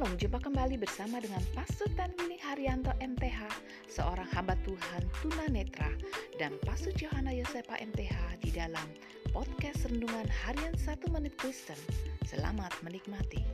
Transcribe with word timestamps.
Shalom, 0.00 0.16
jumpa 0.16 0.40
kembali 0.40 0.80
bersama 0.80 1.20
dengan 1.20 1.44
Pastor 1.52 1.84
Tanwini 1.92 2.40
Haryanto 2.40 2.88
MTH, 3.04 3.52
seorang 3.84 4.24
hamba 4.32 4.56
Tuhan 4.64 5.04
tunanetra, 5.20 5.92
dan 6.40 6.56
Pastor 6.64 6.88
Johanna 6.96 7.36
Yosepa 7.36 7.76
MTH 7.76 8.40
di 8.40 8.48
dalam 8.48 8.88
podcast 9.28 9.84
Rendungan 9.92 10.24
Harian 10.24 10.72
1 10.72 11.04
Menit 11.12 11.36
Kristen. 11.36 11.76
Selamat 12.24 12.72
menikmati. 12.80 13.44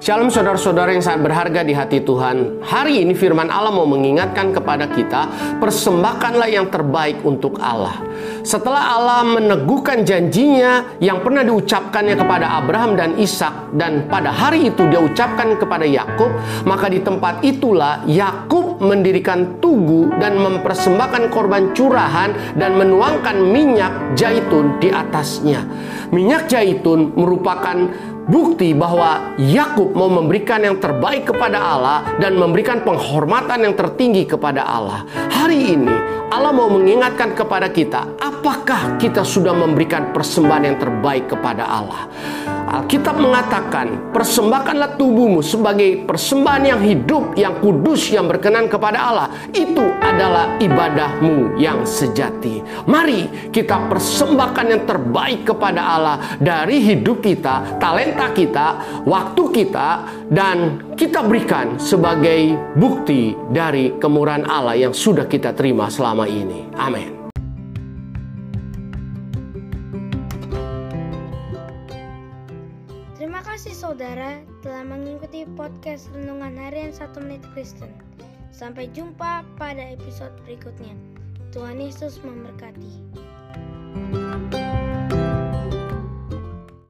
Shalom 0.00 0.32
saudara-saudara 0.32 0.96
yang 0.96 1.04
sangat 1.04 1.28
berharga 1.28 1.60
di 1.60 1.76
hati 1.76 2.00
Tuhan. 2.00 2.64
Hari 2.64 3.04
ini 3.04 3.12
firman 3.12 3.52
Allah 3.52 3.68
mau 3.68 3.84
mengingatkan 3.84 4.48
kepada 4.48 4.88
kita, 4.88 5.28
persembahkanlah 5.60 6.48
yang 6.48 6.72
terbaik 6.72 7.20
untuk 7.20 7.60
Allah. 7.60 8.00
Setelah 8.40 8.96
Allah 8.96 9.20
meneguhkan 9.28 10.00
janjinya 10.08 10.96
yang 11.04 11.20
pernah 11.20 11.44
diucapkannya 11.44 12.16
kepada 12.16 12.48
Abraham 12.48 12.96
dan 12.96 13.20
Ishak 13.20 13.76
dan 13.76 14.08
pada 14.08 14.32
hari 14.32 14.72
itu 14.72 14.88
dia 14.88 15.04
ucapkan 15.04 15.60
kepada 15.60 15.84
Yakub, 15.84 16.32
maka 16.64 16.88
di 16.88 17.04
tempat 17.04 17.44
itulah 17.44 18.00
Yakub 18.08 18.80
mendirikan 18.80 19.60
tugu 19.60 20.08
dan 20.16 20.40
mempersembahkan 20.40 21.28
korban 21.28 21.76
curahan 21.76 22.56
dan 22.56 22.72
menuangkan 22.80 23.36
minyak 23.36 24.16
zaitun 24.16 24.80
di 24.80 24.88
atasnya. 24.88 25.60
Minyak 26.08 26.48
zaitun 26.48 27.12
merupakan 27.12 27.76
bukti 28.30 28.70
bahwa 28.72 29.34
Yakub 29.36 29.90
mau 29.92 30.06
memberikan 30.06 30.62
yang 30.62 30.78
terbaik 30.78 31.34
kepada 31.34 31.58
Allah 31.58 31.98
dan 32.22 32.38
memberikan 32.38 32.86
penghormatan 32.86 33.66
yang 33.66 33.74
tertinggi 33.74 34.24
kepada 34.24 34.62
Allah. 34.62 35.02
Hari 35.34 35.74
ini 35.74 35.94
Allah 36.30 36.54
mau 36.54 36.70
mengingatkan 36.70 37.34
kepada 37.34 37.66
kita, 37.74 38.06
apakah 38.22 38.94
kita 39.02 39.26
sudah 39.26 39.50
memberikan 39.50 40.14
persembahan 40.14 40.62
yang 40.62 40.78
terbaik 40.78 41.26
kepada 41.26 41.66
Allah? 41.66 42.06
Alkitab 42.70 43.18
mengatakan, 43.18 44.14
persembahkanlah 44.14 44.94
tubuhmu 44.94 45.42
sebagai 45.42 46.06
persembahan 46.06 46.64
yang 46.70 46.80
hidup, 46.86 47.34
yang 47.34 47.58
kudus, 47.58 48.14
yang 48.14 48.30
berkenan 48.30 48.70
kepada 48.70 49.10
Allah. 49.10 49.28
Itu 49.50 49.82
adalah 49.98 50.54
ibadahmu 50.62 51.58
yang 51.58 51.82
sejati. 51.82 52.62
Mari 52.86 53.50
kita 53.50 53.90
persembahkan 53.90 54.66
yang 54.70 54.82
terbaik 54.86 55.50
kepada 55.50 55.82
Allah 55.82 56.16
dari 56.38 56.78
hidup 56.78 57.18
kita, 57.18 57.82
talenta 57.82 58.30
kita, 58.30 58.66
waktu 59.02 59.42
kita, 59.50 59.88
dan 60.30 60.78
kita 60.94 61.26
berikan 61.26 61.74
sebagai 61.74 62.54
bukti 62.78 63.34
dari 63.50 63.98
kemurahan 63.98 64.46
Allah 64.46 64.78
yang 64.78 64.94
sudah 64.94 65.26
kita 65.26 65.58
terima 65.58 65.90
selama 65.90 66.30
ini. 66.30 66.70
Amin. 66.78 67.19
Terima 73.20 73.44
kasih 73.44 73.76
saudara 73.76 74.40
telah 74.64 74.80
mengikuti 74.80 75.44
podcast 75.52 76.08
Renungan 76.16 76.56
Harian 76.56 76.88
1 76.88 77.20
Menit 77.20 77.44
Kristen. 77.52 77.92
Sampai 78.48 78.88
jumpa 78.96 79.44
pada 79.60 79.92
episode 79.92 80.32
berikutnya. 80.48 80.96
Tuhan 81.52 81.84
Yesus 81.84 82.16
memberkati. 82.24 83.20